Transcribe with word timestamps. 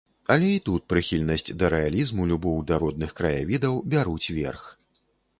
Але 0.33 0.47
і 0.51 0.59
тут 0.67 0.85
прыхільнасць 0.91 1.51
да 1.63 1.67
рэалізму, 1.73 2.25
любоў 2.31 2.57
да 2.71 2.79
родных 2.85 3.13
краявідаў 3.19 3.77
бяруць 3.95 4.27
верх. 4.39 4.63